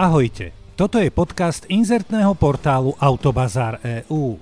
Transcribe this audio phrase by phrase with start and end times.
[0.00, 4.40] Ahojte, toto je podcast inzertného portálu Autobazár EU.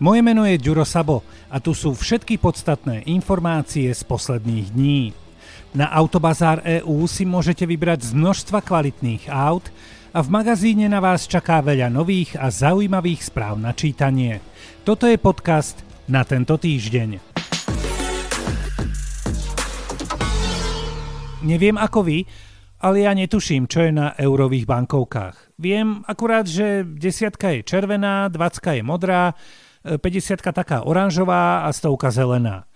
[0.00, 1.20] Moje meno je Ďuro Sabo
[1.52, 5.12] a tu sú všetky podstatné informácie z posledných dní.
[5.76, 9.68] Na Autobazár EU si môžete vybrať z množstva kvalitných aut
[10.16, 14.40] a v magazíne na vás čaká veľa nových a zaujímavých správ na čítanie.
[14.80, 15.76] Toto je podcast
[16.08, 17.36] na tento týždeň.
[21.44, 22.24] Neviem ako vy,
[22.80, 25.56] ale ja netuším, čo je na eurových bankovkách.
[25.56, 29.32] Viem akurát, že desiatka je červená, 20 je modrá,
[29.86, 32.66] 50 taká oranžová a stovka zelená.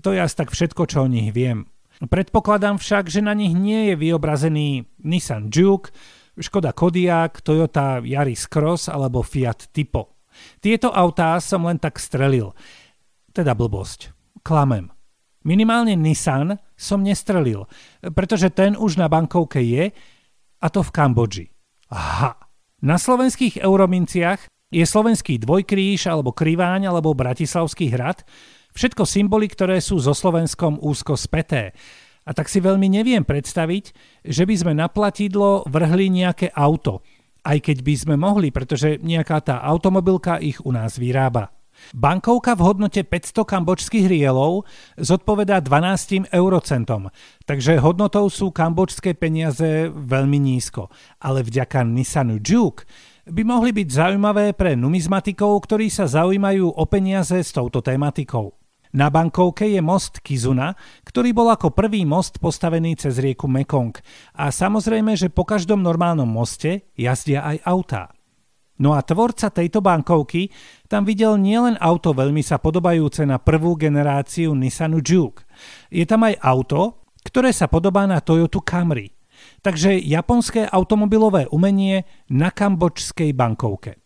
[0.00, 1.66] To je asi tak všetko, čo o nich viem.
[1.98, 5.90] Predpokladám však, že na nich nie je vyobrazený Nissan Juke,
[6.38, 10.22] Škoda Kodiaq, Toyota Yaris Cross alebo Fiat Tipo.
[10.62, 12.56] Tieto autá som len tak strelil.
[13.36, 14.16] Teda blbosť.
[14.40, 14.91] Klamem.
[15.42, 17.66] Minimálne Nissan som nestrelil,
[18.14, 19.90] pretože ten už na bankovke je,
[20.62, 21.46] a to v Kambodži.
[21.90, 22.38] Aha.
[22.82, 28.24] Na slovenských eurominciach je slovenský dvojkríž alebo kriváň alebo bratislavský hrad,
[28.72, 31.76] všetko symboly, ktoré sú so Slovenskom úzko späté.
[32.22, 33.84] A tak si veľmi neviem predstaviť,
[34.22, 37.02] že by sme na platidlo vrhli nejaké auto,
[37.42, 41.50] aj keď by sme mohli, pretože nejaká tá automobilka ich u nás vyrába.
[41.92, 44.64] Bankovka v hodnote 500 kambočských rielov
[44.96, 47.12] zodpovedá 12 eurocentom,
[47.44, 50.88] takže hodnotou sú kambočské peniaze veľmi nízko.
[51.20, 52.88] Ale vďaka Nissanu Juke
[53.28, 58.58] by mohli byť zaujímavé pre numizmatikov, ktorí sa zaujímajú o peniaze s touto tématikou.
[58.92, 60.76] Na bankovke je most Kizuna,
[61.08, 63.96] ktorý bol ako prvý most postavený cez rieku Mekong.
[64.36, 68.02] A samozrejme, že po každom normálnom moste jazdia aj autá.
[68.80, 70.48] No a tvorca tejto bankovky
[70.88, 75.44] tam videl nielen auto veľmi sa podobajúce na prvú generáciu Nissanu Juke.
[75.92, 79.12] Je tam aj auto, ktoré sa podobá na Toyota Camry.
[79.62, 84.02] Takže japonské automobilové umenie na kambočskej bankovke.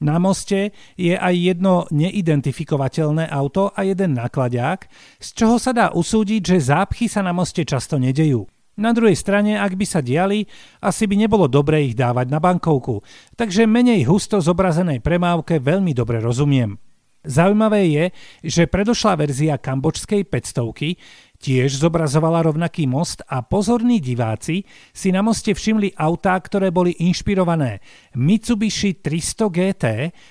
[0.00, 4.88] Na moste je aj jedno neidentifikovateľné auto a jeden nakladiák,
[5.20, 8.48] z čoho sa dá usúdiť, že zápchy sa na moste často nedejú.
[8.78, 10.46] Na druhej strane, ak by sa diali,
[10.84, 13.02] asi by nebolo dobre ich dávať na bankovku,
[13.34, 16.78] takže menej husto zobrazenej premávke veľmi dobre rozumiem.
[17.20, 18.04] Zaujímavé je,
[18.40, 20.96] že predošlá verzia kambočskej 500
[21.40, 27.84] tiež zobrazovala rovnaký most a pozorní diváci si na moste všimli autá, ktoré boli inšpirované
[28.16, 29.84] Mitsubishi 300 GT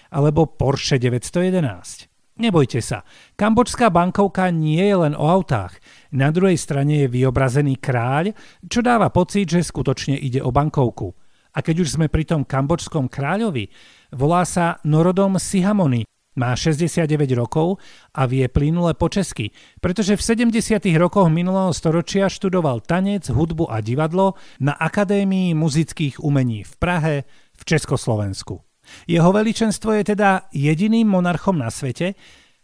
[0.10, 2.10] alebo Porsche 911.
[2.40, 3.04] Nebojte sa,
[3.36, 5.76] kambočská bankovka nie je len o autách.
[6.10, 8.34] Na druhej strane je vyobrazený kráľ,
[8.66, 11.14] čo dáva pocit, že skutočne ide o bankovku.
[11.54, 13.70] A keď už sme pri tom kambočskom kráľovi,
[14.14, 16.06] volá sa Norodom Sihamoni,
[16.38, 17.84] má 69 rokov
[18.16, 19.52] a vie plynule po česky,
[19.84, 20.80] pretože v 70.
[20.96, 27.16] rokoch minulého storočia študoval tanec, hudbu a divadlo na Akadémii muzických umení v Prahe
[27.54, 28.62] v Československu.
[29.06, 32.16] Jeho veličenstvo je teda jediným monarchom na svete,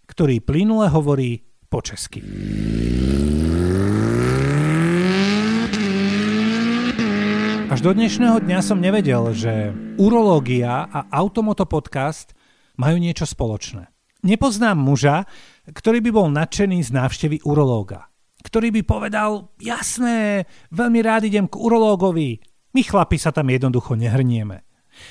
[0.08, 2.22] ktorý plynule hovorí po česky.
[7.66, 12.32] Až do dnešného dňa som nevedel, že urológia a automoto podcast
[12.80, 13.92] majú niečo spoločné.
[14.24, 15.28] Nepoznám muža,
[15.70, 18.10] ktorý by bol nadšený z návštevy urológa.
[18.46, 22.38] Ktorý by povedal, jasné, veľmi rád idem k urológovi.
[22.74, 24.66] My chlapi sa tam jednoducho nehrnieme.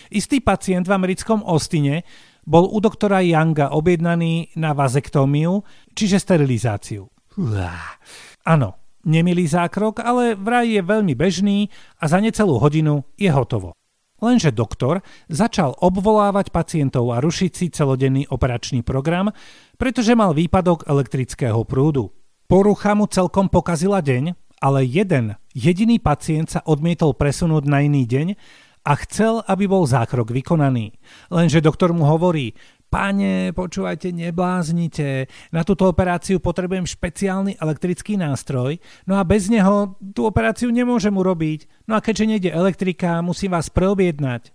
[0.08, 2.06] Istý pacient v americkom Ostine
[2.44, 7.08] bol u doktora Younga objednaný na vazektómiu, čiže sterilizáciu.
[7.40, 7.98] Uá.
[8.44, 11.68] Áno, nemilý zákrok, ale vraj je veľmi bežný
[12.00, 13.76] a za necelú hodinu je hotovo.
[14.22, 19.34] Lenže doktor začal obvolávať pacientov a rušiť si celodenný operačný program,
[19.76, 22.14] pretože mal výpadok elektrického prúdu.
[22.48, 24.32] Porucha mu celkom pokazila deň,
[24.64, 28.38] ale jeden jediný pacient sa odmietol presunúť na iný deň
[28.84, 30.92] a chcel, aby bol zákrok vykonaný.
[31.32, 32.52] Lenže doktor mu hovorí,
[32.94, 35.26] Pane, počúvajte, nebláznite.
[35.50, 38.78] Na túto operáciu potrebujem špeciálny elektrický nástroj,
[39.10, 41.90] no a bez neho tú operáciu nemôžem urobiť.
[41.90, 44.54] No a keďže nejde elektrika, musím vás preobjednať.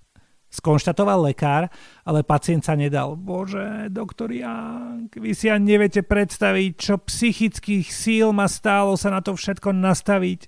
[0.49, 1.67] Skonštatoval lekár,
[2.07, 3.19] ale pacient sa nedal.
[3.19, 9.19] Bože, doktor Jank, vy si ani neviete predstaviť, čo psychických síl ma stálo sa na
[9.19, 10.47] to všetko nastaviť.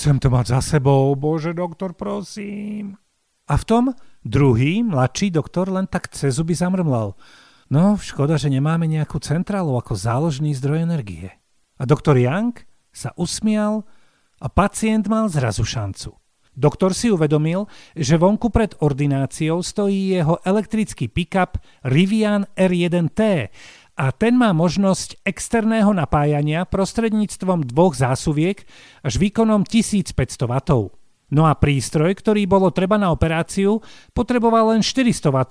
[0.00, 2.96] Chcem to mať za sebou, bože doktor, prosím.
[3.44, 3.84] A v tom
[4.24, 7.12] druhý, mladší doktor len tak cez zuby zamrmlal.
[7.68, 11.36] No, škoda, že nemáme nejakú centrálu ako záložný zdroj energie.
[11.76, 12.56] A doktor Young
[12.88, 13.84] sa usmial
[14.40, 16.16] a pacient mal zrazu šancu.
[16.56, 23.20] Doktor si uvedomil, že vonku pred ordináciou stojí jeho elektrický pick-up Rivian R1T
[24.00, 28.64] a ten má možnosť externého napájania prostredníctvom dvoch zásuviek
[29.04, 30.16] až výkonom 1500
[30.48, 30.88] W.
[31.28, 33.84] No a prístroj, ktorý bolo treba na operáciu,
[34.16, 35.44] potreboval len 400 W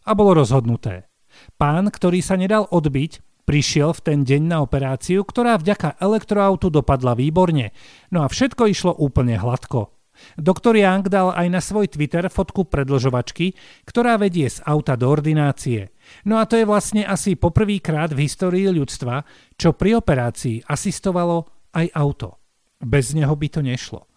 [0.00, 1.12] a bolo rozhodnuté.
[1.60, 7.12] Pán, ktorý sa nedal odbiť, prišiel v ten deň na operáciu, ktorá vďaka elektroautu dopadla
[7.12, 7.76] výborne.
[8.08, 9.92] No a všetko išlo úplne hladko.
[10.40, 13.52] Doktor Young dal aj na svoj Twitter fotku predlžovačky,
[13.84, 15.93] ktorá vedie z auta do ordinácie.
[16.24, 19.24] No a to je vlastne asi poprvýkrát v histórii ľudstva,
[19.54, 22.40] čo pri operácii asistovalo aj auto.
[22.80, 24.08] Bez neho by to nešlo.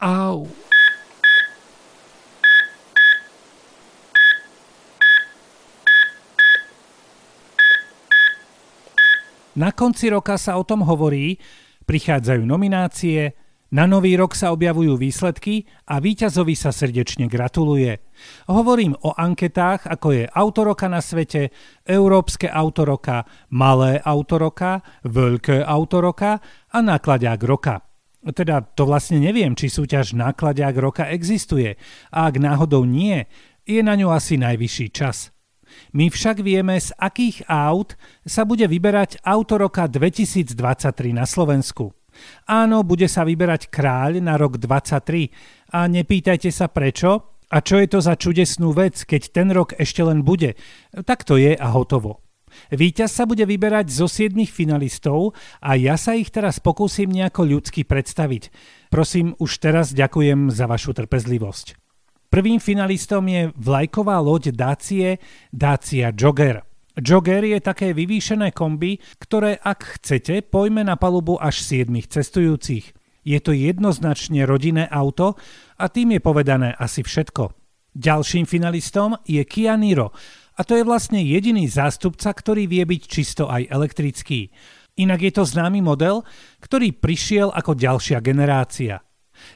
[0.00, 0.48] Au.
[9.58, 11.36] Na konci roka sa o tom hovorí,
[11.84, 13.34] prichádzajú nominácie,
[13.70, 18.02] na nový rok sa objavujú výsledky a víťazovi sa srdečne gratuluje.
[18.50, 21.54] Hovorím o anketách, ako je Autoroka na svete,
[21.86, 23.22] Európske Autoroka,
[23.54, 26.42] Malé Autoroka, Veľké Autoroka
[26.74, 27.86] a Nákladiak roka.
[28.20, 31.78] Teda to vlastne neviem, či súťaž nákladiak roka existuje
[32.12, 33.24] a ak náhodou nie,
[33.64, 35.32] je na ňu asi najvyšší čas.
[35.94, 37.94] My však vieme, z akých aut
[38.26, 40.58] sa bude vyberať auto roka 2023
[41.14, 41.94] na Slovensku.
[42.46, 47.88] Áno, bude sa vyberať kráľ na rok 23 a nepýtajte sa prečo a čo je
[47.90, 50.54] to za čudesnú vec, keď ten rok ešte len bude.
[50.94, 52.22] Tak to je a hotovo.
[52.70, 57.86] Výťaz sa bude vyberať zo siedmých finalistov a ja sa ich teraz pokúsim nejako ľudsky
[57.86, 58.50] predstaviť.
[58.90, 61.78] Prosím, už teraz ďakujem za vašu trpezlivosť.
[62.30, 65.18] Prvým finalistom je vlajková loď Dacie
[65.50, 66.69] Dacia Jogger.
[66.98, 72.96] Jogger je také vyvýšené kombi, ktoré ak chcete, pojme na palubu až 7 cestujúcich.
[73.22, 75.36] Je to jednoznačne rodinné auto
[75.76, 77.52] a tým je povedané asi všetko.
[77.94, 80.14] Ďalším finalistom je Kia Niro,
[80.60, 84.52] a to je vlastne jediný zástupca, ktorý vie byť čisto aj elektrický.
[85.00, 86.20] Inak je to známy model,
[86.60, 89.00] ktorý prišiel ako ďalšia generácia.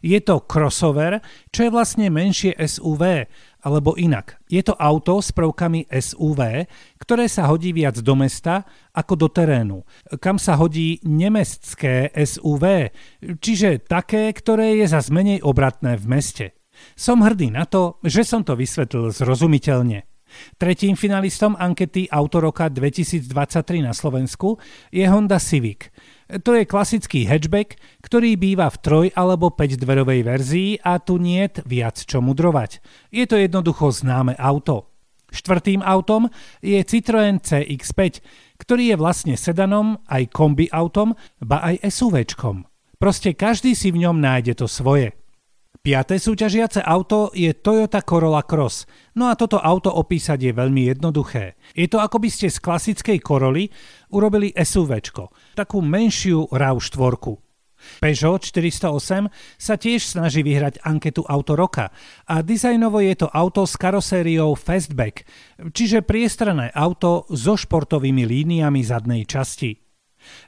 [0.00, 1.20] Je to crossover,
[1.52, 3.28] čo je vlastne menšie SUV,
[3.64, 4.38] alebo inak.
[4.46, 6.68] Je to auto s prvkami SUV,
[7.00, 9.80] ktoré sa hodí viac do mesta ako do terénu.
[10.20, 12.92] Kam sa hodí nemestské SUV,
[13.40, 16.46] čiže také, ktoré je za menej obratné v meste.
[16.92, 20.04] Som hrdý na to, že som to vysvetlil zrozumiteľne.
[20.58, 23.30] Tretím finalistom ankety Autoroka 2023
[23.86, 24.58] na Slovensku
[24.90, 25.94] je Honda Civic.
[26.24, 32.00] To je klasický hatchback, ktorý býva v troj- alebo 5-dverovej verzii a tu nie viac
[32.00, 32.80] čo mudrovať.
[33.12, 34.88] Je to jednoducho známe auto.
[35.34, 36.30] Štvrtým autom
[36.62, 38.22] je Citroën CX-5,
[38.62, 42.64] ktorý je vlastne sedanom, aj kombi autom, ba aj SUVčkom.
[43.02, 45.12] Proste každý si v ňom nájde to svoje.
[45.84, 48.88] Piaté súťažiace auto je Toyota Corolla Cross.
[49.20, 51.60] No a toto auto opísať je veľmi jednoduché.
[51.76, 53.68] Je to ako by ste z klasickej Corolly
[54.08, 55.04] urobili SUV,
[55.52, 57.36] takú menšiu RAV4.
[58.00, 59.28] Peugeot 408
[59.60, 61.92] sa tiež snaží vyhrať anketu Auto roka
[62.24, 65.28] a dizajnovo je to auto s karosériou Fastback,
[65.68, 69.76] čiže priestrané auto so športovými líniami zadnej časti.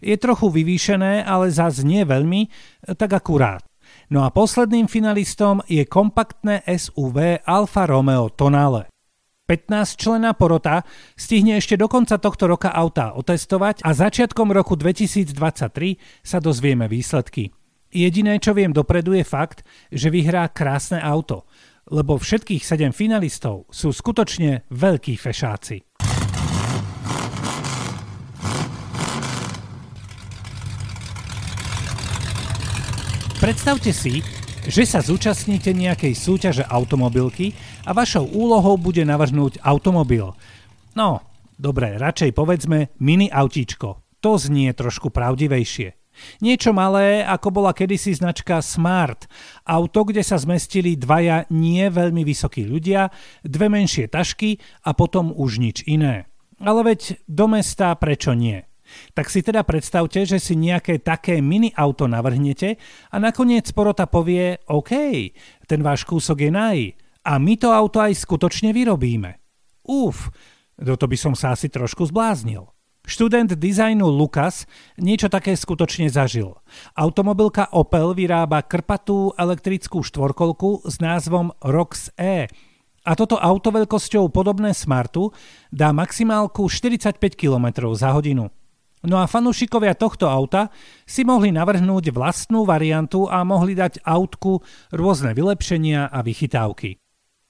[0.00, 2.49] Je trochu vyvýšené, ale zás nie veľmi,
[2.97, 3.66] tak akurát.
[4.06, 8.87] No a posledným finalistom je kompaktné SUV Alfa Romeo Tonale.
[9.47, 10.82] 15 člená porota
[11.14, 15.38] stihne ešte do konca tohto roka auta otestovať a začiatkom roku 2023
[16.23, 17.55] sa dozvieme výsledky.
[17.94, 21.46] Jediné, čo viem dopredu je fakt, že vyhrá krásne auto,
[21.91, 25.85] lebo všetkých 7 finalistov sú skutočne veľkí fešáci.
[33.36, 34.24] Predstavte si,
[34.64, 37.52] že sa zúčastníte nejakej súťaže automobilky
[37.84, 40.32] a vašou úlohou bude navrhnúť automobil.
[40.96, 41.20] No,
[41.55, 44.00] dobre, radšej povedzme mini autíčko.
[44.24, 45.94] To znie trošku pravdivejšie.
[46.40, 49.28] Niečo malé, ako bola kedysi značka Smart.
[49.69, 53.14] Auto, kde sa zmestili dvaja nie veľmi vysokí ľudia,
[53.46, 56.26] dve menšie tašky a potom už nič iné.
[56.58, 58.66] Ale veď do mesta prečo nie?
[59.12, 62.81] Tak si teda predstavte, že si nejaké také mini auto navrhnete
[63.12, 64.93] a nakoniec porota povie OK,
[65.66, 66.78] ten váš kúsok je naj
[67.26, 69.43] a my to auto aj skutočne vyrobíme.
[69.86, 70.31] Uf,
[70.78, 72.70] do to by som sa asi trošku zbláznil.
[73.06, 74.66] Študent dizajnu Lukas
[74.98, 76.58] niečo také skutočne zažil.
[76.98, 82.50] Automobilka Opel vyrába krpatú elektrickú štvorkolku s názvom ROX E.
[83.06, 85.31] A toto auto veľkosťou podobné Smartu
[85.70, 88.50] dá maximálku 45 km za hodinu.
[89.06, 90.75] No a fanúšikovia tohto auta
[91.06, 94.58] si mohli navrhnúť vlastnú variantu a mohli dať autku
[94.91, 96.98] rôzne vylepšenia a vychytávky.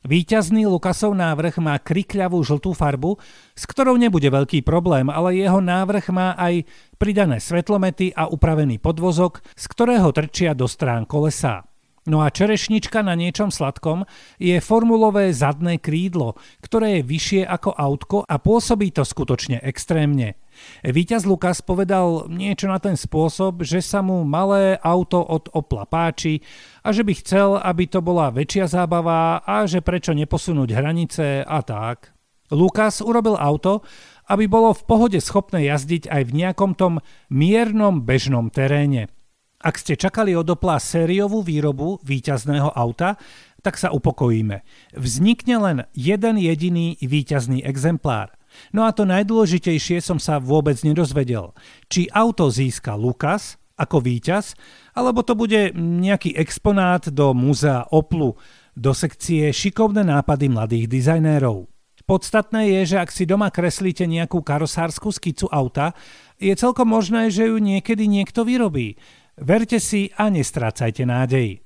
[0.06, 3.18] Výťazný Lukasov návrh má krikľavú žltú farbu,
[3.58, 6.62] s ktorou nebude veľký problém, ale jeho návrh má aj
[6.94, 11.66] pridané svetlomety a upravený podvozok, z ktorého trčia do strán kolesa.
[12.06, 14.06] No a čerešnička na niečom sladkom
[14.38, 20.38] je formulové zadné krídlo, ktoré je vyššie ako autko a pôsobí to skutočne extrémne.
[20.86, 26.46] Víťaz Lukas povedal niečo na ten spôsob, že sa mu malé auto od Opla páči
[26.86, 31.58] a že by chcel, aby to bola väčšia zábava a že prečo neposunúť hranice a
[31.66, 32.14] tak.
[32.54, 33.82] Lukas urobil auto,
[34.30, 37.02] aby bolo v pohode schopné jazdiť aj v nejakom tom
[37.34, 39.10] miernom bežnom teréne.
[39.56, 43.16] Ak ste čakali od Opla sériovú výrobu víťazného auta,
[43.64, 44.62] tak sa upokojíme.
[44.94, 48.36] Vznikne len jeden jediný víťazný exemplár.
[48.70, 51.56] No a to najdôležitejšie som sa vôbec nedozvedel.
[51.88, 54.56] Či auto získa Lukas ako víťaz,
[54.96, 58.36] alebo to bude nejaký exponát do múzea Oplu,
[58.76, 61.68] do sekcie šikovné nápady mladých dizajnérov.
[62.06, 65.90] Podstatné je, že ak si doma kreslíte nejakú karosárskú skicu auta,
[66.38, 68.94] je celkom možné, že ju niekedy niekto vyrobí.
[69.36, 71.60] Verte si a nestrácajte nádej.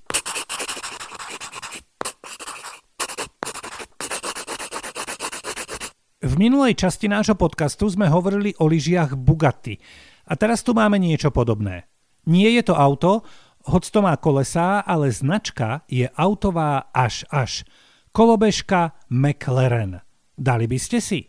[6.18, 9.78] V minulej časti nášho podcastu sme hovorili o lyžiach Bugatti
[10.26, 11.86] a teraz tu máme niečo podobné.
[12.26, 13.22] Nie je to auto,
[13.70, 17.62] hoď to má kolesá, ale značka je autová až až.
[18.10, 20.02] Kolobežka McLaren.
[20.34, 21.22] Dali by ste si?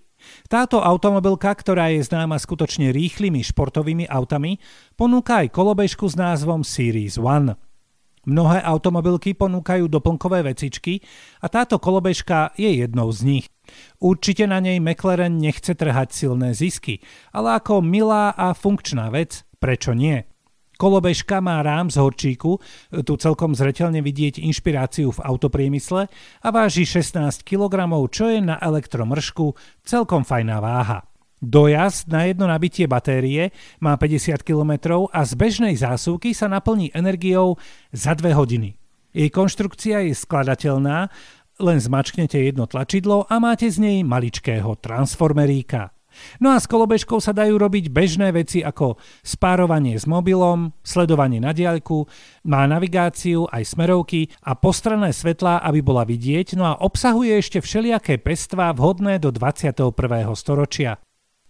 [0.47, 4.57] Táto automobilka, ktorá je známa skutočne rýchlymi športovými autami,
[4.95, 7.53] ponúka aj kolobežku s názvom Series 1.
[8.21, 11.01] Mnohé automobilky ponúkajú doplnkové vecičky
[11.41, 13.45] a táto kolobežka je jednou z nich.
[13.97, 17.01] Určite na nej McLaren nechce trhať silné zisky,
[17.33, 20.30] ale ako milá a funkčná vec, prečo nie?
[20.81, 22.57] Kolobežka má rám z horčíku,
[23.05, 26.09] tu celkom zretelne vidieť inšpiráciu v autopriemysle
[26.41, 29.53] a váži 16 kg, čo je na elektromršku
[29.85, 31.05] celkom fajná váha.
[31.37, 37.61] Dojazd na jedno nabitie batérie má 50 km a z bežnej zásuvky sa naplní energiou
[37.93, 38.73] za 2 hodiny.
[39.13, 41.13] Jej konštrukcia je skladateľná,
[41.61, 45.93] len zmačknete jedno tlačidlo a máte z nej maličkého transformeríka.
[46.39, 51.51] No a s kolobežkou sa dajú robiť bežné veci ako spárovanie s mobilom, sledovanie na
[51.55, 52.07] diaľku,
[52.47, 58.19] má navigáciu aj smerovky a postranné svetlá, aby bola vidieť, no a obsahuje ešte všelijaké
[58.19, 59.91] pestvá vhodné do 21.
[60.33, 60.97] storočia.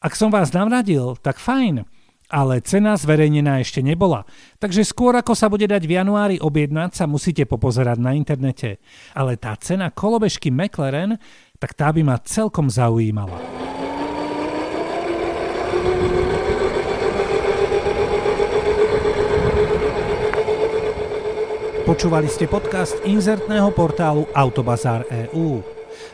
[0.02, 1.86] Ak som vás navradil, tak fajn,
[2.32, 4.24] ale cena zverejnená ešte nebola,
[4.58, 8.80] takže skôr ako sa bude dať v januári objednať, sa musíte popozerať na internete.
[9.12, 11.20] Ale tá cena kolobežky McLaren,
[11.60, 13.36] tak tá by ma celkom zaujímala.
[22.02, 25.62] Počúvali ste podcast inzertného portálu Autobazár EU.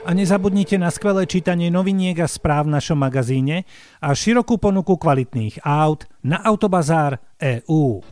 [0.04, 3.64] A nezabudnite na skvelé čítanie noviniek a správ v našom magazíne
[4.04, 8.04] a širokú ponuku kvalitných aut na Autobazár EU.